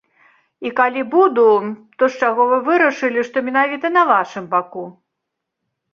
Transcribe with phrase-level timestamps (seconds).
[0.67, 1.43] І калі буду,
[2.01, 4.83] то з чаго вы вырашылі, што менавіта на вашым баку?